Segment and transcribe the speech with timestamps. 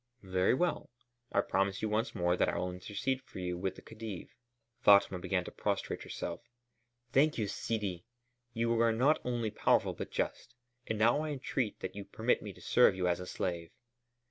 [0.23, 0.89] "Very well.
[1.31, 4.29] I promise you once more that I will intercede for you with the Khedive."
[4.79, 6.41] Fatma began to prostrate herself.
[7.13, 8.03] "Thank you, Sidi!
[8.51, 10.55] You are not only powerful, but just.
[10.87, 13.69] And now I entreat that you permit me to serve you as a slave."